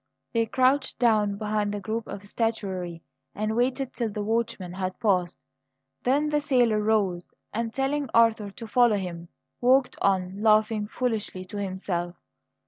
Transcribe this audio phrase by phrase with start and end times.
[0.33, 3.03] They crouched down behind the group of statuary
[3.35, 5.37] and waited till the watchman had passed.
[6.01, 9.29] Then the sailor rose, and, telling Arthur to follow him,
[9.61, 12.15] walked on, laughing foolishly to himself.